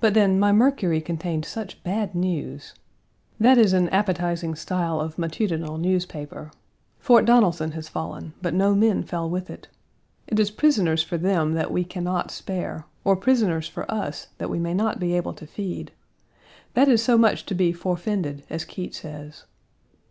[0.00, 2.74] But then, my Mercury contained such bad news.
[3.40, 6.50] That is an appetizing style of matutinal newspaper.
[6.98, 9.68] Fort Donelson1 has fallen, but no men fell with it.
[10.26, 14.50] It is prisoners for them that we can not spare, or prisoners for us that
[14.50, 15.90] we may not be able to feed:
[16.74, 19.44] that is so much to be "forefended," as Keitt says.